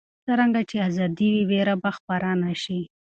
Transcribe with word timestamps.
څرنګه 0.25 0.61
چې 0.69 0.77
ازادي 0.87 1.27
وي، 1.33 1.43
ویره 1.49 1.75
به 1.81 1.89
خپره 1.97 2.29
نه 2.43 2.51
شي. 2.63 2.81